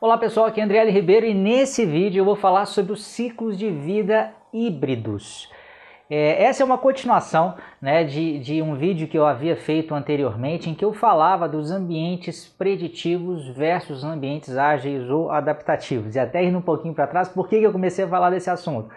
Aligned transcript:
Olá 0.00 0.16
pessoal, 0.16 0.46
aqui 0.46 0.60
é 0.60 0.64
André 0.64 0.78
L. 0.78 0.92
Ribeiro 0.92 1.26
e 1.26 1.34
nesse 1.34 1.84
vídeo 1.84 2.20
eu 2.20 2.24
vou 2.24 2.36
falar 2.36 2.66
sobre 2.66 2.92
os 2.92 3.04
ciclos 3.04 3.58
de 3.58 3.68
vida 3.68 4.32
híbridos. 4.52 5.50
É, 6.08 6.44
essa 6.44 6.62
é 6.62 6.64
uma 6.64 6.78
continuação 6.78 7.56
né, 7.82 8.04
de, 8.04 8.38
de 8.38 8.62
um 8.62 8.76
vídeo 8.76 9.08
que 9.08 9.18
eu 9.18 9.26
havia 9.26 9.56
feito 9.56 9.92
anteriormente 9.96 10.70
em 10.70 10.74
que 10.74 10.84
eu 10.84 10.92
falava 10.92 11.48
dos 11.48 11.72
ambientes 11.72 12.46
preditivos 12.46 13.48
versus 13.48 14.04
ambientes 14.04 14.56
ágeis 14.56 15.10
ou 15.10 15.32
adaptativos. 15.32 16.14
E 16.14 16.20
até 16.20 16.44
indo 16.44 16.58
um 16.58 16.62
pouquinho 16.62 16.94
para 16.94 17.08
trás, 17.08 17.28
por 17.28 17.48
que 17.48 17.56
eu 17.56 17.72
comecei 17.72 18.04
a 18.04 18.08
falar 18.08 18.30
desse 18.30 18.48
assunto? 18.48 18.88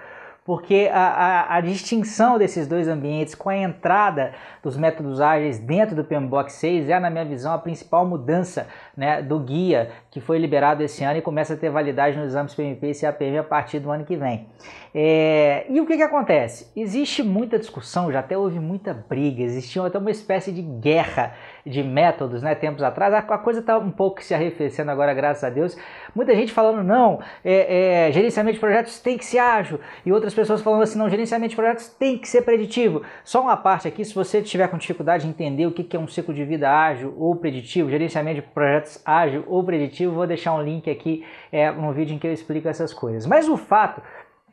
Porque 0.51 0.89
a, 0.91 0.99
a, 0.99 1.55
a, 1.55 1.61
distinção 1.61 2.37
desses 2.37 2.67
dois 2.67 2.85
ambientes 2.85 3.33
com 3.33 3.47
a 3.47 3.55
entrada 3.55 4.33
dos 4.61 4.75
métodos 4.75 5.21
ágeis 5.21 5.57
dentro 5.57 5.95
do 5.95 6.03
PMBOK 6.03 6.51
6 6.51 6.89
é, 6.89 6.99
na 6.99 7.09
minha 7.09 7.23
visão, 7.23 7.53
a 7.53 7.57
principal 7.57 8.05
mudança 8.05 8.67
né, 8.97 9.21
do 9.21 9.39
guia 9.39 9.91
que 10.11 10.19
foi 10.19 10.37
liberado 10.37 10.83
esse 10.83 11.05
ano 11.05 11.19
e 11.19 11.21
começa 11.21 11.53
a 11.53 11.55
ter 11.55 11.69
validade 11.69 12.17
nos 12.17 12.25
exames 12.25 12.53
PMP 12.53 12.91
e 12.91 12.93
CAPM 12.93 13.37
a 13.37 13.43
partir 13.45 13.79
do 13.79 13.89
ano 13.89 14.03
que 14.03 14.17
vem. 14.17 14.49
É, 14.93 15.65
e 15.69 15.79
o 15.79 15.85
que, 15.85 15.95
que 15.95 16.03
acontece? 16.03 16.69
Existe 16.75 17.23
muita 17.23 17.57
discussão, 17.57 18.11
já 18.11 18.19
até 18.19 18.37
houve 18.37 18.59
muita 18.59 18.93
briga, 18.93 19.41
existia 19.41 19.85
até 19.85 19.97
uma 19.97 20.11
espécie 20.11 20.51
de 20.51 20.61
guerra 20.61 21.33
de 21.65 21.83
métodos, 21.83 22.41
né, 22.41 22.55
tempos 22.55 22.83
atrás. 22.83 23.13
A, 23.13 23.21
coisa 23.21 23.59
está 23.59 23.77
um 23.77 23.91
pouco 23.91 24.23
se 24.23 24.33
arrefecendo 24.33 24.91
agora, 24.91 25.13
graças 25.13 25.43
a 25.43 25.49
Deus. 25.49 25.77
Muita 26.15 26.35
gente 26.35 26.51
falando, 26.51 26.83
não, 26.83 27.19
é, 27.43 28.07
é, 28.07 28.11
gerenciamento 28.11 28.55
de 28.55 28.59
projetos 28.59 28.99
tem 28.99 29.17
que 29.17 29.25
ser 29.25 29.39
ágil, 29.39 29.79
e 30.05 30.11
outras 30.11 30.33
pessoas 30.33 30.61
falando 30.61 30.83
assim, 30.83 30.97
não, 30.97 31.09
gerenciamento 31.09 31.51
de 31.51 31.55
projetos 31.55 31.87
tem 31.87 32.17
que 32.17 32.27
ser 32.27 32.41
preditivo. 32.41 33.03
Só 33.23 33.41
uma 33.41 33.57
parte 33.57 33.87
aqui, 33.87 34.03
se 34.03 34.13
você 34.13 34.41
tiver 34.41 34.67
com 34.67 34.77
dificuldade 34.77 35.23
de 35.23 35.29
entender 35.29 35.65
o 35.65 35.71
que, 35.71 35.83
que 35.83 35.95
é 35.95 35.99
um 35.99 36.07
ciclo 36.07 36.33
de 36.33 36.43
vida 36.43 36.71
ágil 36.71 37.15
ou 37.17 37.35
preditivo, 37.35 37.89
gerenciamento 37.89 38.41
de 38.41 38.47
projetos 38.47 39.01
ágil 39.05 39.43
ou 39.47 39.63
preditivo, 39.63 40.13
vou 40.13 40.27
deixar 40.27 40.53
um 40.53 40.61
link 40.61 40.89
aqui 40.89 41.25
é, 41.51 41.71
no 41.71 41.91
vídeo 41.93 42.15
em 42.15 42.19
que 42.19 42.27
eu 42.27 42.33
explico 42.33 42.67
essas 42.67 42.93
coisas. 42.93 43.25
Mas 43.25 43.47
o 43.47 43.57
fato 43.57 44.01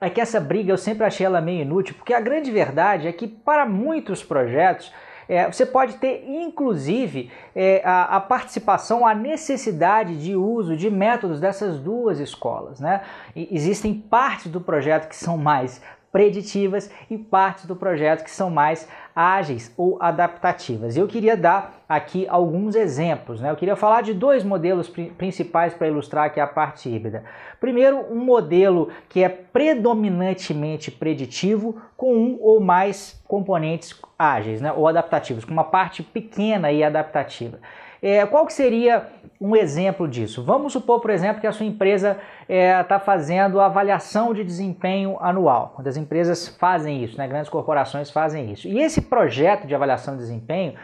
é 0.01 0.09
que 0.09 0.21
essa 0.21 0.39
briga 0.41 0.73
eu 0.73 0.79
sempre 0.79 1.05
achei 1.05 1.27
ela 1.27 1.41
meio 1.41 1.63
inútil, 1.63 1.95
porque 1.97 2.15
a 2.15 2.21
grande 2.21 2.51
verdade 2.51 3.09
é 3.09 3.13
que 3.13 3.27
para 3.27 3.67
muitos 3.67 4.23
projetos 4.23 4.93
é, 5.29 5.47
você 5.51 5.67
pode 5.67 5.95
ter, 5.95 6.25
inclusive, 6.27 7.31
é, 7.55 7.83
a, 7.85 8.17
a, 8.17 8.21
participação, 8.21 9.07
a 9.07 9.15
necessidade 9.15 10.17
de 10.17 10.35
uso 10.35 10.77
de 10.77 10.91
métodos 10.91 11.39
dessas 11.39 11.79
duas 11.79 12.19
escolas. 12.19 12.81
Né? 12.81 13.03
E 13.37 13.49
existem 13.55 13.93
partes 13.93 14.51
do 14.51 14.61
projeto 14.61 15.09
que 15.09 15.17
são 15.17 15.37
mais 15.37 15.83
preditivas 16.19 16.91
e 17.09 17.17
partes 17.17 17.65
do 17.65 17.77
projeto 17.77 18.25
que 18.25 18.31
são 18.33 18.51
mais 18.51 18.89
ágeis 19.15 19.73
ou 19.77 20.03
adaptativas. 20.03 20.97
Eu 20.97 21.07
queria 21.07 21.37
dar 21.37 21.85
aqui 21.89 22.27
alguns 22.29 22.75
exemplos. 22.75 23.41
Né? 23.41 23.49
Eu 23.49 23.55
queria 23.55 23.77
falar 23.77 24.01
de 24.01 24.13
dois 24.13 24.43
modelos 24.43 24.89
principais 24.89 25.75
para 25.75 25.87
ilustrar 25.87 26.25
aqui 26.25 26.41
a 26.41 26.47
parte 26.49 26.89
híbrida. 26.89 27.23
Primeiro, 27.61 28.05
um 28.11 28.19
modelo 28.19 28.89
que 29.09 29.23
é 29.23 29.29
predominantemente 29.29 30.91
preditivo 30.91 31.81
com 31.97 32.13
um 32.17 32.37
ou 32.41 32.59
mais 32.59 33.23
componentes 33.25 33.95
ágeis 34.19 34.61
né? 34.61 34.73
ou 34.73 34.89
adaptativos, 34.89 35.45
com 35.45 35.53
uma 35.53 35.63
parte 35.63 36.03
pequena 36.03 36.73
e 36.73 36.83
adaptativa. 36.83 37.61
É, 38.03 38.25
qual 38.27 38.47
que 38.47 38.53
seria 38.53 39.09
um 39.41 39.55
exemplo 39.55 40.07
disso? 40.09 40.43
Vamos 40.45 40.73
supor, 40.73 41.01
por 41.01 41.11
exemplo, 41.11 41.41
que 41.41 41.47
a 41.47 41.53
sua 41.53 41.67
empresa 41.67 42.19
está 42.43 42.55
é, 42.55 42.83
tá 42.83 42.99
fazendo 42.99 43.61
avaliação 43.61 44.33
de 44.33 44.45
desempenho 44.45 45.17
anual. 45.21 45.73
Quando 45.75 45.89
as 45.89 45.97
empresas 45.97 46.49
fazem 46.49 47.03
isso, 47.03 47.17
né? 47.19 47.27
grandes 47.27 47.51
corporações 47.51 48.11
fazem 48.11 48.53
isso. 48.53 48.69
E 48.69 48.79
esse 48.81 49.03
projeto 49.03 49.67
de 49.67 49.75
avaliação 49.75 50.15
de 50.15 50.21
desempenho 50.21 50.75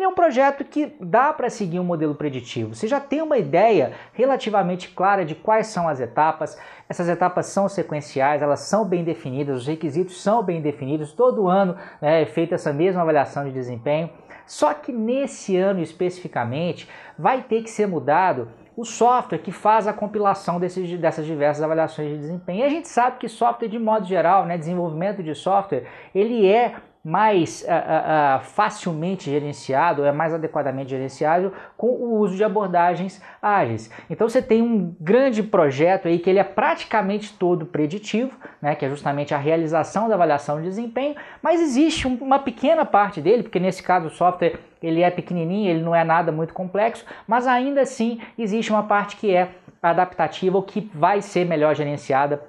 ele 0.00 0.04
é 0.04 0.08
um 0.08 0.14
projeto 0.14 0.64
que 0.64 0.96
dá 1.00 1.32
para 1.32 1.50
seguir 1.50 1.80
um 1.80 1.84
modelo 1.84 2.14
preditivo. 2.14 2.74
Você 2.74 2.86
já 2.86 3.00
tem 3.00 3.20
uma 3.20 3.36
ideia 3.36 3.92
relativamente 4.14 4.88
clara 4.88 5.24
de 5.24 5.34
quais 5.34 5.66
são 5.66 5.88
as 5.88 6.00
etapas. 6.00 6.56
Essas 6.88 7.08
etapas 7.08 7.46
são 7.46 7.68
sequenciais, 7.68 8.40
elas 8.40 8.60
são 8.60 8.84
bem 8.84 9.02
definidas, 9.02 9.62
os 9.62 9.66
requisitos 9.66 10.22
são 10.22 10.42
bem 10.42 10.62
definidos. 10.62 11.12
Todo 11.12 11.48
ano 11.48 11.76
né, 12.00 12.22
é 12.22 12.26
feita 12.26 12.54
essa 12.54 12.72
mesma 12.72 13.02
avaliação 13.02 13.44
de 13.44 13.50
desempenho. 13.50 14.08
Só 14.50 14.74
que 14.74 14.90
nesse 14.90 15.56
ano 15.56 15.80
especificamente 15.80 16.88
vai 17.16 17.40
ter 17.40 17.62
que 17.62 17.70
ser 17.70 17.86
mudado 17.86 18.48
o 18.76 18.84
software 18.84 19.38
que 19.38 19.52
faz 19.52 19.86
a 19.86 19.92
compilação 19.92 20.58
desses, 20.58 20.98
dessas 20.98 21.24
diversas 21.24 21.62
avaliações 21.62 22.08
de 22.08 22.18
desempenho. 22.18 22.58
E 22.58 22.64
a 22.64 22.68
gente 22.68 22.88
sabe 22.88 23.18
que 23.18 23.28
software, 23.28 23.68
de 23.68 23.78
modo 23.78 24.06
geral, 24.06 24.44
né, 24.46 24.58
desenvolvimento 24.58 25.22
de 25.22 25.36
software, 25.36 25.86
ele 26.12 26.48
é 26.48 26.74
mais 27.02 27.62
uh, 27.62 27.66
uh, 27.66 28.44
facilmente 28.44 29.30
gerenciado, 29.30 30.04
é 30.04 30.12
mais 30.12 30.34
adequadamente 30.34 30.90
gerenciado 30.90 31.52
com 31.76 31.88
o 31.88 32.18
uso 32.18 32.36
de 32.36 32.44
abordagens 32.44 33.22
ágeis. 33.40 33.90
Então 34.10 34.28
você 34.28 34.42
tem 34.42 34.60
um 34.60 34.94
grande 35.00 35.42
projeto 35.42 36.08
aí 36.08 36.18
que 36.18 36.28
ele 36.28 36.38
é 36.38 36.44
praticamente 36.44 37.32
todo 37.32 37.64
preditivo, 37.64 38.36
né, 38.60 38.74
que 38.74 38.84
é 38.84 38.88
justamente 38.88 39.34
a 39.34 39.38
realização 39.38 40.08
da 40.08 40.14
avaliação 40.14 40.58
de 40.58 40.64
desempenho, 40.64 41.16
mas 41.42 41.60
existe 41.60 42.06
um, 42.06 42.14
uma 42.20 42.38
pequena 42.38 42.84
parte 42.84 43.20
dele, 43.20 43.42
porque 43.42 43.58
nesse 43.58 43.82
caso 43.82 44.08
o 44.08 44.10
software 44.10 44.60
ele 44.82 45.02
é 45.02 45.10
pequenininho, 45.10 45.70
ele 45.70 45.82
não 45.82 45.94
é 45.94 46.04
nada 46.04 46.30
muito 46.30 46.52
complexo, 46.52 47.04
mas 47.26 47.46
ainda 47.46 47.80
assim 47.80 48.20
existe 48.38 48.70
uma 48.70 48.82
parte 48.82 49.16
que 49.16 49.34
é 49.34 49.52
adaptativa 49.82 50.56
ou 50.56 50.62
que 50.62 50.90
vai 50.94 51.22
ser 51.22 51.46
melhor 51.46 51.74
gerenciada 51.74 52.42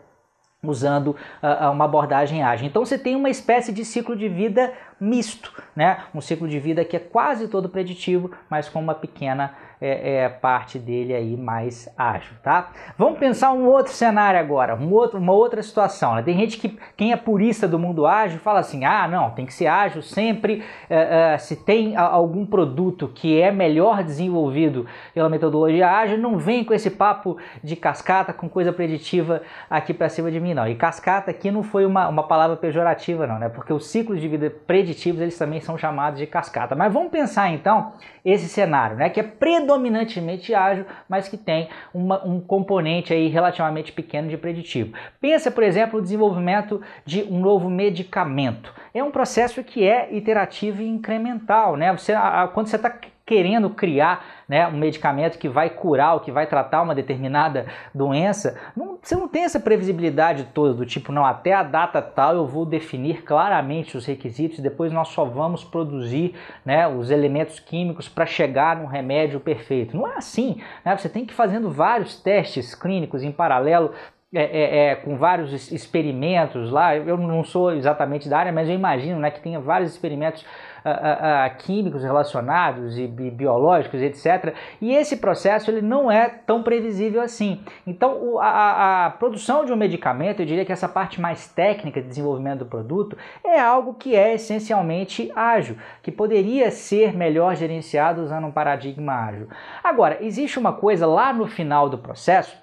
usando 0.64 1.16
uh, 1.42 1.72
uma 1.72 1.86
abordagem 1.86 2.44
ágil. 2.44 2.68
Então 2.68 2.86
você 2.86 2.96
tem 2.96 3.16
uma 3.16 3.32
espécie 3.32 3.72
de 3.72 3.84
ciclo 3.84 4.16
de 4.16 4.30
vida 4.30 4.72
misto, 5.00 5.52
né? 5.76 6.04
um 6.14 6.22
ciclo 6.22 6.48
de 6.48 6.60
vida 6.60 6.86
que 6.86 6.96
é 6.96 7.00
quase 7.00 7.48
todo 7.48 7.68
preditivo, 7.68 8.30
mas 8.48 8.70
com 8.70 8.80
uma 8.80 8.94
pequena 8.94 9.56
é, 9.82 10.18
é, 10.18 10.30
parte 10.30 10.78
dele 10.78 11.12
aí 11.12 11.36
mais 11.36 11.92
ágil, 11.98 12.36
tá? 12.44 12.70
Vamos 12.96 13.18
pensar 13.18 13.52
um 13.52 13.66
outro 13.66 13.92
cenário 13.92 14.40
agora, 14.40 14.76
um 14.76 14.94
outro, 14.94 15.18
uma 15.18 15.34
outra 15.34 15.64
situação. 15.64 16.14
Né? 16.14 16.22
Tem 16.22 16.38
gente 16.38 16.60
que, 16.60 16.78
quem 16.96 17.12
é 17.12 17.18
purista 17.18 17.68
do 17.68 17.80
mundo 17.80 18.06
ágil, 18.06 18.40
fala 18.40 18.60
assim, 18.60 18.86
ah, 18.86 19.08
não, 19.08 19.32
tem 19.32 19.44
que 19.44 19.54
ser 19.54 19.66
ágil 19.66 20.04
sempre, 20.04 20.64
é, 20.88 21.36
se 21.40 21.56
tem 21.56 21.98
algum 21.98 22.46
produto 22.46 23.08
que 23.08 23.42
é 23.42 23.52
melhor 23.52 24.04
desenvolvido 24.04 24.86
pela 25.16 25.28
metodologia 25.28 25.90
ágil, 25.90 26.20
não 26.20 26.38
vem 26.38 26.64
com 26.64 26.76
esse 26.76 26.92
papo 26.92 27.38
de 27.64 27.76
cascata, 27.76 28.32
com 28.32 28.48
coisa 28.48 28.72
preditiva 28.72 29.42
aqui 29.68 29.96
para 29.96 30.10
cima 30.10 30.30
de 30.30 30.40
mim, 30.40 30.54
não. 30.54 30.68
E 30.68 30.76
cascata 30.76 31.32
aqui 31.32 31.50
não 31.50 31.64
foi 31.64 31.88
uma, 31.88 32.08
uma 32.08 32.28
palavra 32.28 32.56
pejorativa, 32.56 33.26
não, 33.26 33.40
né? 33.40 33.50
Porque 33.50 33.74
os 33.74 33.88
ciclos 33.88 34.22
de 34.22 34.28
vida 34.28 34.54
preditivos, 34.68 35.22
eles 35.22 35.38
também 35.38 35.60
são 35.60 35.76
chamados 35.76 36.20
de 36.20 36.28
cascata. 36.28 36.76
Mas 36.76 36.94
vamos 36.94 37.12
pensar, 37.12 37.50
então, 37.50 37.94
esse 38.24 38.48
cenário, 38.48 38.96
né? 38.96 39.10
Que 39.10 39.20
é 39.20 39.24
predominante 39.24 39.71
predominantemente 39.72 40.54
ágil, 40.54 40.86
mas 41.08 41.28
que 41.28 41.38
tem 41.38 41.70
uma, 41.94 42.26
um 42.26 42.40
componente 42.40 43.14
aí 43.14 43.28
relativamente 43.28 43.92
pequeno 43.92 44.28
de 44.28 44.38
preditivo. 44.38 44.94
Pensa, 45.20 45.52
por 45.52 45.64
exemplo, 45.64 46.00
o 46.00 46.02
desenvolvimento 46.02 46.82
de 47.06 47.24
um 47.24 47.40
novo 47.40 47.70
medicamento. 47.70 48.74
É 48.94 49.04
um 49.04 49.12
processo 49.12 49.64
que 49.64 49.88
é 49.88 50.14
iterativo 50.14 50.82
e 50.82 50.88
incremental, 50.88 51.76
né? 51.76 51.92
Você, 51.92 52.14
a, 52.14 52.44
a, 52.44 52.48
quando 52.48 52.68
você 52.68 52.76
está 52.76 52.90
querendo 53.26 53.70
criar 53.70 54.26
né, 54.48 54.68
um 54.68 54.78
medicamento 54.78 55.38
que 55.38 55.48
vai 55.48 55.70
curar 55.70 56.16
ou 56.16 56.20
que 56.20 56.32
vai 56.32 56.46
tratar 56.46 56.82
uma 56.82 56.94
determinada 56.94 57.66
doença, 57.94 58.60
não, 58.76 58.98
você 59.02 59.16
não 59.16 59.28
tem 59.28 59.44
essa 59.44 59.60
previsibilidade 59.60 60.48
toda 60.54 60.74
do 60.74 60.86
tipo, 60.86 61.12
não, 61.12 61.26
até 61.26 61.54
a 61.54 61.64
data 61.64 62.02
tal 62.02 62.36
eu 62.36 62.46
vou 62.46 62.66
definir 62.66 63.24
claramente 63.24 63.96
os 63.96 64.06
requisitos 64.06 64.60
depois 64.60 64.92
nós 64.92 65.10
só 65.10 65.24
vamos 65.24 65.64
produzir 65.64 66.36
né, 66.66 66.88
os 66.88 67.10
elementos 67.10 67.60
químicos 67.60 68.10
para 68.10 68.26
chegar 68.26 68.76
no 68.76 68.88
remédio 68.88 69.40
perfeito. 69.40 69.96
Não 69.96 70.08
é 70.08 70.18
assim, 70.18 70.62
né? 70.84 70.96
você 70.98 71.08
tem 71.08 71.26
que 71.26 71.34
ir 71.34 71.36
fazendo 71.36 71.70
vários 71.70 72.16
testes 72.22 72.76
clínicos 72.76 73.24
em 73.24 73.32
paralelo 73.32 73.94
é, 74.34 74.44
é, 74.44 74.86
é, 74.92 74.96
com 74.96 75.18
vários 75.18 75.72
experimentos 75.74 76.72
lá. 76.72 76.96
Eu 76.96 77.18
não 77.18 77.44
sou 77.44 77.74
exatamente 77.74 78.30
da 78.30 78.40
área, 78.40 78.52
mas 78.52 78.70
eu 78.70 78.76
imagino 78.76 79.20
né, 79.20 79.30
que 79.30 79.42
tenha 79.42 79.60
vários 79.60 79.92
experimentos 79.92 80.46
a, 80.86 81.46
a, 81.46 81.50
químicos 81.50 82.02
relacionados 82.02 82.98
e 82.98 83.08
biológicos, 83.08 84.02
etc. 84.02 84.56
E 84.80 84.96
esse 84.96 85.18
processo 85.18 85.70
ele 85.70 85.82
não 85.82 86.10
é 86.10 86.30
tão 86.30 86.64
previsível 86.64 87.22
assim. 87.22 87.62
Então, 87.86 88.18
o, 88.24 88.40
a, 88.40 89.14
produção 89.20 89.66
de 89.66 89.74
um 89.74 89.76
medicamento, 89.76 90.42
eu 90.42 90.46
diria 90.46 90.64
que 90.64 90.72
essa 90.72 90.88
parte 90.88 91.20
mais 91.20 91.50
técnica 91.50 92.02
de 92.02 92.08
desenvolvimento 92.08 92.60
do 92.60 92.66
produto 92.66 93.18
é 93.44 93.60
algo 93.60 93.96
que 93.96 94.16
é 94.16 94.34
essencialmente 94.34 95.30
ágil, 95.36 95.76
que 96.02 96.12
poderia 96.12 96.72
ser 96.72 97.14
melhor 97.14 97.56
gerenciado 97.56 98.22
usando 98.22 98.48
um 98.48 98.52
paradigma 98.52 99.14
ágil. 99.14 99.50
Agora, 99.84 100.20
existe 100.22 100.58
uma 100.58 100.72
coisa 100.72 101.06
lá 101.06 101.34
no 101.34 101.48
final 101.48 101.90
do 101.90 101.98
processo 101.98 102.62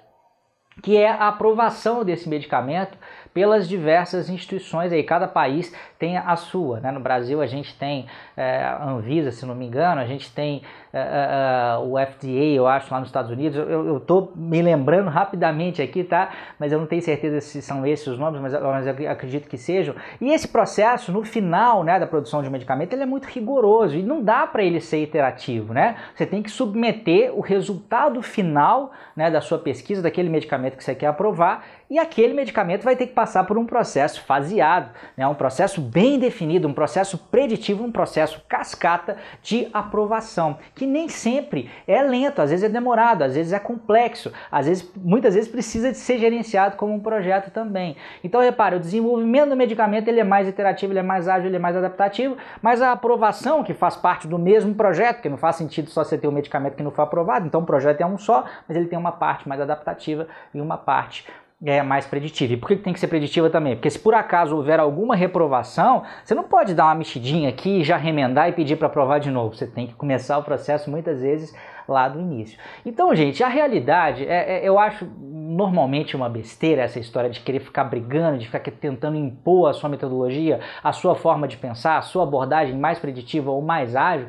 que 0.81 0.97
é 0.97 1.09
a 1.09 1.27
aprovação 1.27 2.03
desse 2.03 2.27
medicamento 2.27 2.97
pelas 3.33 3.69
diversas 3.69 4.29
instituições 4.29 4.91
aí. 4.91 5.03
Cada 5.03 5.27
país 5.27 5.73
tem 5.97 6.17
a 6.17 6.35
sua. 6.35 6.79
Né? 6.79 6.91
No 6.91 6.99
Brasil 6.99 7.41
a 7.41 7.45
gente 7.45 7.77
tem 7.77 8.07
é, 8.35 8.63
a 8.63 8.89
Anvisa, 8.89 9.31
se 9.31 9.45
não 9.45 9.55
me 9.55 9.65
engano, 9.65 10.01
a 10.01 10.05
gente 10.05 10.31
tem 10.33 10.61
é, 10.91 10.99
é, 10.99 11.77
o 11.77 11.93
FDA, 11.97 12.55
eu 12.55 12.67
acho, 12.67 12.91
lá 12.91 12.99
nos 12.99 13.09
Estados 13.09 13.29
Unidos. 13.29 13.57
Eu 13.57 13.97
estou 13.97 14.33
me 14.35 14.61
lembrando 14.61 15.09
rapidamente 15.09 15.81
aqui, 15.81 16.03
tá? 16.03 16.31
Mas 16.59 16.71
eu 16.71 16.79
não 16.79 16.87
tenho 16.87 17.01
certeza 17.01 17.39
se 17.41 17.61
são 17.61 17.85
esses 17.85 18.07
os 18.07 18.17
nomes, 18.17 18.41
mas, 18.41 18.53
mas 18.53 18.87
eu 18.87 19.11
acredito 19.11 19.47
que 19.47 19.57
sejam. 19.57 19.95
E 20.19 20.31
esse 20.31 20.47
processo, 20.47 21.11
no 21.11 21.23
final 21.23 21.83
né, 21.83 21.99
da 21.99 22.07
produção 22.07 22.41
de 22.41 22.49
um 22.49 22.51
medicamento, 22.51 22.93
ele 22.93 23.03
é 23.03 23.05
muito 23.05 23.25
rigoroso 23.25 23.95
e 23.95 24.03
não 24.03 24.23
dá 24.23 24.47
para 24.47 24.63
ele 24.63 24.81
ser 24.81 25.03
iterativo, 25.03 25.73
né? 25.73 25.95
Você 26.15 26.25
tem 26.25 26.41
que 26.41 26.49
submeter 26.49 27.33
o 27.33 27.41
resultado 27.41 28.21
final 28.21 28.91
né, 29.15 29.29
da 29.29 29.41
sua 29.41 29.59
pesquisa, 29.59 30.01
daquele 30.01 30.29
medicamento 30.29 30.68
que 30.77 30.83
você 30.83 30.95
quer 30.95 31.07
aprovar, 31.07 31.65
e 31.89 31.97
aquele 31.97 32.33
medicamento 32.33 32.83
vai 32.83 32.95
ter 32.95 33.07
que 33.07 33.13
passar 33.13 33.45
por 33.45 33.57
um 33.57 33.65
processo 33.65 34.21
faseado, 34.23 34.91
né, 35.17 35.27
um 35.27 35.33
processo 35.33 35.81
bem 35.81 36.19
definido, 36.19 36.67
um 36.67 36.73
processo 36.73 37.17
preditivo, 37.17 37.83
um 37.83 37.91
processo 37.91 38.43
cascata 38.47 39.17
de 39.41 39.67
aprovação, 39.73 40.57
que 40.75 40.85
nem 40.85 41.09
sempre 41.09 41.69
é 41.87 42.01
lento, 42.03 42.41
às 42.41 42.51
vezes 42.51 42.63
é 42.65 42.69
demorado, 42.69 43.23
às 43.23 43.33
vezes 43.33 43.53
é 43.53 43.59
complexo, 43.59 44.31
às 44.51 44.67
vezes, 44.67 44.91
muitas 44.95 45.33
vezes 45.33 45.49
precisa 45.49 45.91
de 45.91 45.97
ser 45.97 46.19
gerenciado 46.19 46.75
como 46.75 46.93
um 46.93 46.99
projeto 46.99 47.49
também. 47.51 47.95
Então, 48.23 48.39
repare, 48.39 48.75
o 48.75 48.79
desenvolvimento 48.79 49.49
do 49.49 49.55
medicamento 49.55 50.07
ele 50.07 50.19
é 50.19 50.23
mais 50.23 50.47
iterativo, 50.47 50.93
ele 50.93 50.99
é 50.99 51.03
mais 51.03 51.27
ágil, 51.27 51.47
ele 51.47 51.55
é 51.55 51.59
mais 51.59 51.75
adaptativo, 51.75 52.37
mas 52.61 52.81
a 52.81 52.91
aprovação, 52.91 53.63
que 53.63 53.73
faz 53.73 53.95
parte 53.95 54.27
do 54.27 54.37
mesmo 54.37 54.75
projeto, 54.75 55.21
que 55.21 55.29
não 55.29 55.37
faz 55.37 55.55
sentido 55.55 55.89
só 55.89 56.03
você 56.03 56.17
ter 56.17 56.27
um 56.27 56.31
medicamento 56.31 56.75
que 56.75 56.83
não 56.83 56.91
foi 56.91 57.03
aprovado, 57.03 57.47
então 57.47 57.61
o 57.61 57.65
projeto 57.65 58.01
é 58.01 58.05
um 58.05 58.17
só, 58.17 58.45
mas 58.67 58.77
ele 58.77 58.87
tem 58.87 58.99
uma 58.99 59.11
parte 59.11 59.47
mais 59.49 59.59
adaptativa 59.59 60.27
e 60.53 60.61
uma 60.61 60.77
parte 60.77 61.25
é 61.65 61.81
mais 61.83 62.05
preditiva. 62.05 62.53
E 62.53 62.57
por 62.57 62.67
que 62.67 62.75
tem 62.77 62.93
que 62.93 62.99
ser 62.99 63.07
preditiva 63.07 63.49
também? 63.49 63.75
Porque 63.75 63.89
se 63.89 63.99
por 63.99 64.13
acaso 64.13 64.55
houver 64.55 64.79
alguma 64.79 65.15
reprovação, 65.15 66.03
você 66.23 66.33
não 66.33 66.43
pode 66.43 66.73
dar 66.73 66.85
uma 66.85 66.95
mexidinha 66.95 67.49
aqui, 67.49 67.83
já 67.83 67.97
remendar 67.97 68.47
e 68.49 68.53
pedir 68.53 68.77
para 68.77 68.87
aprovar 68.87 69.19
de 69.19 69.29
novo. 69.29 69.55
Você 69.55 69.67
tem 69.67 69.87
que 69.87 69.93
começar 69.93 70.37
o 70.37 70.43
processo 70.43 70.89
muitas 70.89 71.21
vezes 71.21 71.53
lá 71.89 72.07
do 72.07 72.19
início. 72.19 72.57
Então, 72.85 73.13
gente, 73.15 73.43
a 73.43 73.47
realidade, 73.47 74.25
é, 74.25 74.59
é, 74.59 74.67
eu 74.67 74.79
acho 74.79 75.05
normalmente 75.19 76.15
uma 76.15 76.29
besteira 76.29 76.83
essa 76.83 76.99
história 76.99 77.29
de 77.29 77.39
querer 77.39 77.59
ficar 77.59 77.83
brigando, 77.83 78.37
de 78.37 78.45
ficar 78.45 78.59
tentando 78.71 79.17
impor 79.17 79.69
a 79.69 79.73
sua 79.73 79.89
metodologia, 79.89 80.59
a 80.83 80.93
sua 80.93 81.15
forma 81.15 81.47
de 81.47 81.57
pensar, 81.57 81.97
a 81.97 82.01
sua 82.01 82.23
abordagem 82.23 82.77
mais 82.77 82.99
preditiva 82.99 83.51
ou 83.51 83.61
mais 83.61 83.95
ágil, 83.95 84.27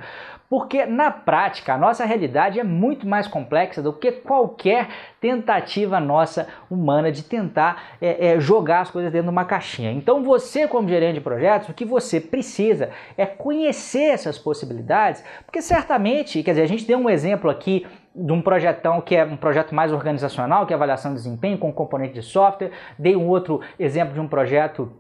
porque 0.50 0.84
na 0.84 1.12
prática 1.12 1.74
a 1.74 1.78
nossa 1.78 2.04
realidade 2.04 2.58
é 2.58 2.64
muito 2.64 3.06
mais 3.06 3.28
complexa 3.28 3.80
do 3.80 3.92
que 3.92 4.10
qualquer 4.10 4.88
tentativa 5.20 6.00
nossa 6.00 6.48
humana 6.68 7.12
de 7.12 7.22
tentar 7.22 7.96
é, 8.00 8.32
é, 8.32 8.40
jogar 8.40 8.80
as 8.80 8.90
coisas 8.90 9.12
dentro 9.12 9.28
de 9.28 9.30
uma 9.30 9.44
caixinha. 9.44 9.92
Então 9.92 10.24
você, 10.24 10.66
como 10.66 10.88
gerente 10.88 11.14
de 11.14 11.20
projetos, 11.20 11.68
o 11.68 11.74
que 11.74 11.84
você 11.84 12.20
precisa 12.20 12.90
é 13.16 13.24
conhecer 13.24 14.06
essas 14.06 14.38
possibilidades, 14.38 15.22
porque 15.46 15.62
certamente, 15.62 16.42
quer 16.42 16.50
dizer, 16.50 16.62
a 16.62 16.68
gente 16.68 16.84
deu 16.84 16.98
um 16.98 17.08
exemplo 17.08 17.48
aqui 17.50 17.86
de 18.14 18.32
um 18.32 18.40
projetão 18.40 19.00
que 19.00 19.14
é 19.14 19.24
um 19.24 19.36
projeto 19.36 19.74
mais 19.74 19.92
organizacional, 19.92 20.66
que 20.66 20.72
é 20.72 20.76
avaliação 20.76 21.12
de 21.12 21.18
desempenho 21.18 21.58
com 21.58 21.72
componente 21.72 22.14
de 22.14 22.22
software. 22.22 22.70
Dei 22.98 23.16
um 23.16 23.28
outro 23.28 23.60
exemplo 23.78 24.14
de 24.14 24.20
um 24.20 24.28
projeto 24.28 24.92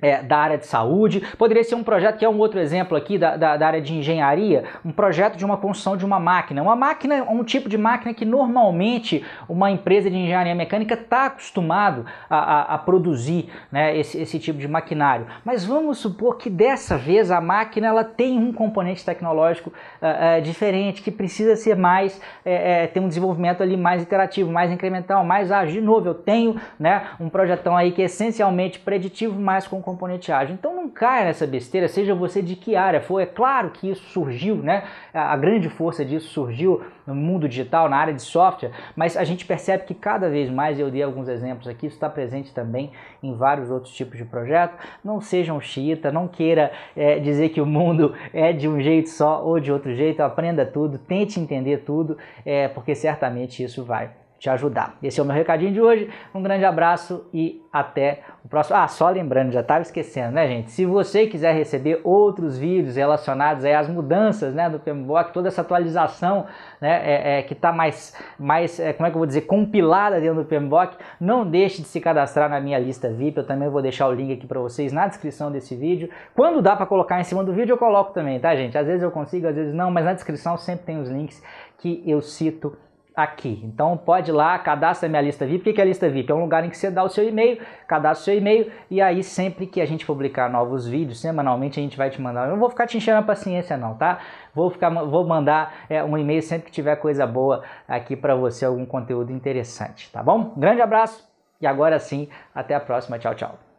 é, 0.00 0.22
da 0.22 0.38
área 0.38 0.58
de 0.58 0.66
saúde, 0.66 1.20
poderia 1.36 1.64
ser 1.64 1.74
um 1.74 1.82
projeto 1.82 2.18
que 2.18 2.24
é 2.24 2.28
um 2.28 2.38
outro 2.38 2.58
exemplo 2.60 2.96
aqui 2.96 3.18
da, 3.18 3.36
da, 3.36 3.56
da, 3.56 3.66
área 3.66 3.80
de 3.80 3.94
engenharia, 3.94 4.64
um 4.84 4.92
projeto 4.92 5.36
de 5.36 5.44
uma 5.44 5.56
construção 5.56 5.96
de 5.96 6.04
uma 6.04 6.18
máquina. 6.18 6.62
Uma 6.62 6.76
máquina 6.76 7.16
é 7.16 7.22
um 7.22 7.44
tipo 7.44 7.68
de 7.68 7.76
máquina 7.76 8.14
que 8.14 8.24
normalmente 8.24 9.24
uma 9.48 9.70
empresa 9.70 10.10
de 10.10 10.16
engenharia 10.16 10.54
mecânica 10.54 10.94
está 10.94 11.26
acostumado 11.26 12.06
a, 12.28 12.36
a, 12.36 12.74
a 12.74 12.78
produzir 12.78 13.50
né, 13.70 13.96
esse, 13.96 14.20
esse, 14.20 14.38
tipo 14.38 14.58
de 14.58 14.68
maquinário. 14.68 15.26
Mas 15.44 15.64
vamos 15.64 15.98
supor 15.98 16.36
que 16.36 16.48
dessa 16.48 16.96
vez 16.96 17.30
a 17.30 17.40
máquina 17.40 17.88
ela 17.88 18.04
tem 18.04 18.38
um 18.38 18.52
componente 18.52 19.04
tecnológico 19.04 19.70
uh, 19.70 20.38
uh, 20.38 20.42
diferente, 20.42 21.02
que 21.02 21.10
precisa 21.10 21.56
ser 21.56 21.76
mais, 21.76 22.16
uh, 22.16 22.92
ter 22.92 23.00
um 23.00 23.08
desenvolvimento 23.08 23.62
ali 23.62 23.76
mais 23.76 24.02
iterativo, 24.02 24.50
mais 24.50 24.70
incremental, 24.70 25.24
mais 25.24 25.52
ágil. 25.52 25.80
De 25.80 25.80
novo, 25.80 26.08
eu 26.08 26.14
tenho 26.14 26.60
né, 26.78 27.02
um 27.18 27.28
projetão 27.28 27.76
aí 27.76 27.92
que 27.92 28.02
é 28.02 28.06
essencialmente 28.06 28.78
preditivo, 28.78 29.38
mas 29.38 29.66
com 29.66 29.82
componente 29.90 30.30
ágil. 30.30 30.54
Então 30.54 30.74
não 30.74 30.88
caia 30.88 31.24
nessa 31.24 31.46
besteira, 31.46 31.88
seja 31.88 32.14
você 32.14 32.40
de 32.40 32.56
que 32.56 32.76
área 32.76 33.00
for. 33.00 33.20
É 33.20 33.26
claro 33.26 33.70
que 33.70 33.90
isso 33.90 34.02
surgiu, 34.10 34.56
né? 34.56 34.84
A 35.12 35.36
grande 35.36 35.68
força 35.68 36.04
disso 36.04 36.28
surgiu 36.28 36.82
no 37.06 37.14
mundo 37.14 37.48
digital, 37.48 37.88
na 37.88 37.96
área 37.96 38.14
de 38.14 38.22
software, 38.22 38.70
mas 38.94 39.16
a 39.16 39.24
gente 39.24 39.44
percebe 39.44 39.84
que 39.84 39.94
cada 39.94 40.28
vez 40.28 40.48
mais, 40.48 40.78
eu 40.78 40.90
dei 40.90 41.02
alguns 41.02 41.28
exemplos 41.28 41.66
aqui, 41.66 41.86
isso 41.86 41.96
está 41.96 42.08
presente 42.08 42.54
também 42.54 42.92
em 43.22 43.34
vários 43.34 43.70
outros 43.70 43.92
tipos 43.94 44.16
de 44.16 44.24
projetos. 44.24 44.78
Não 45.04 45.20
seja 45.20 45.52
um 45.52 45.60
xiita, 45.60 46.12
não 46.12 46.28
queira 46.28 46.70
é, 46.96 47.18
dizer 47.18 47.48
que 47.48 47.60
o 47.60 47.66
mundo 47.66 48.14
é 48.32 48.52
de 48.52 48.68
um 48.68 48.80
jeito 48.80 49.08
só 49.08 49.44
ou 49.44 49.58
de 49.58 49.72
outro 49.72 49.94
jeito, 49.94 50.20
aprenda 50.20 50.64
tudo, 50.64 50.98
tente 50.98 51.40
entender 51.40 51.78
tudo, 51.78 52.16
é, 52.44 52.68
porque 52.68 52.94
certamente 52.94 53.62
isso 53.62 53.84
vai 53.84 54.19
te 54.40 54.48
ajudar. 54.48 54.96
Esse 55.02 55.20
é 55.20 55.22
o 55.22 55.26
meu 55.26 55.36
recadinho 55.36 55.70
de 55.70 55.82
hoje. 55.82 56.08
Um 56.34 56.42
grande 56.42 56.64
abraço 56.64 57.28
e 57.32 57.62
até 57.70 58.22
o 58.42 58.48
próximo. 58.48 58.74
Ah, 58.78 58.88
só 58.88 59.10
lembrando, 59.10 59.52
já 59.52 59.60
estava 59.60 59.82
esquecendo, 59.82 60.32
né, 60.32 60.48
gente? 60.48 60.70
Se 60.70 60.86
você 60.86 61.26
quiser 61.26 61.54
receber 61.54 62.00
outros 62.02 62.56
vídeos 62.56 62.96
relacionados 62.96 63.66
às 63.66 63.86
mudanças, 63.86 64.54
né, 64.54 64.70
do 64.70 64.80
PMBOK, 64.80 65.34
toda 65.34 65.48
essa 65.48 65.60
atualização, 65.60 66.46
né, 66.80 67.02
é, 67.04 67.38
é 67.38 67.42
que 67.42 67.52
está 67.52 67.70
mais, 67.70 68.16
mais 68.38 68.80
é, 68.80 68.94
como 68.94 69.06
é 69.06 69.10
que 69.10 69.16
eu 69.16 69.18
vou 69.18 69.26
dizer, 69.26 69.42
compilada 69.42 70.18
dentro 70.18 70.42
do 70.42 70.44
PMBOK, 70.46 70.96
não 71.20 71.46
deixe 71.46 71.82
de 71.82 71.88
se 71.88 72.00
cadastrar 72.00 72.48
na 72.48 72.58
minha 72.58 72.78
lista 72.78 73.10
VIP. 73.10 73.36
Eu 73.36 73.46
também 73.46 73.68
vou 73.68 73.82
deixar 73.82 74.08
o 74.08 74.12
link 74.12 74.32
aqui 74.32 74.46
para 74.46 74.58
vocês 74.58 74.90
na 74.90 75.06
descrição 75.06 75.52
desse 75.52 75.76
vídeo. 75.76 76.08
Quando 76.34 76.62
dá 76.62 76.74
para 76.74 76.86
colocar 76.86 77.20
em 77.20 77.24
cima 77.24 77.44
do 77.44 77.52
vídeo, 77.52 77.74
eu 77.74 77.78
coloco 77.78 78.14
também, 78.14 78.40
tá, 78.40 78.56
gente? 78.56 78.78
Às 78.78 78.86
vezes 78.86 79.02
eu 79.02 79.10
consigo, 79.10 79.46
às 79.46 79.54
vezes 79.54 79.74
não, 79.74 79.90
mas 79.90 80.06
na 80.06 80.14
descrição 80.14 80.56
sempre 80.56 80.86
tem 80.86 80.98
os 80.98 81.10
links 81.10 81.42
que 81.76 82.02
eu 82.06 82.22
cito 82.22 82.74
aqui. 83.14 83.60
Então 83.64 83.96
pode 83.96 84.30
ir 84.30 84.34
lá, 84.34 84.58
cadastra 84.58 85.08
minha 85.08 85.22
lista 85.22 85.46
VIP. 85.46 85.70
O 85.70 85.74
que 85.74 85.80
é 85.80 85.84
a 85.84 85.86
lista 85.86 86.08
VIP? 86.08 86.30
É 86.30 86.34
um 86.34 86.40
lugar 86.40 86.64
em 86.64 86.70
que 86.70 86.76
você 86.76 86.90
dá 86.90 87.02
o 87.02 87.08
seu 87.08 87.28
e-mail, 87.28 87.60
cadastra 87.86 88.22
o 88.22 88.24
seu 88.24 88.36
e-mail 88.36 88.70
e 88.90 89.00
aí 89.00 89.22
sempre 89.22 89.66
que 89.66 89.80
a 89.80 89.86
gente 89.86 90.06
publicar 90.06 90.50
novos 90.50 90.86
vídeos, 90.86 91.20
semanalmente 91.20 91.78
a 91.78 91.82
gente 91.82 91.96
vai 91.96 92.10
te 92.10 92.20
mandar. 92.20 92.46
Eu 92.46 92.52
não 92.52 92.58
vou 92.58 92.70
ficar 92.70 92.86
te 92.86 92.96
enchendo 92.96 93.18
a 93.18 93.22
paciência 93.22 93.76
não, 93.76 93.94
tá? 93.94 94.18
Vou, 94.54 94.70
ficar, 94.70 94.90
vou 94.90 95.26
mandar 95.26 95.86
é, 95.88 96.02
um 96.02 96.16
e-mail 96.16 96.42
sempre 96.42 96.66
que 96.66 96.72
tiver 96.72 96.96
coisa 96.96 97.26
boa 97.26 97.62
aqui 97.86 98.16
para 98.16 98.34
você, 98.34 98.64
algum 98.64 98.86
conteúdo 98.86 99.32
interessante, 99.32 100.10
tá 100.10 100.22
bom? 100.22 100.52
grande 100.56 100.80
abraço 100.80 101.28
e 101.60 101.66
agora 101.66 101.98
sim, 101.98 102.28
até 102.54 102.74
a 102.74 102.80
próxima. 102.80 103.18
Tchau, 103.18 103.34
tchau. 103.34 103.69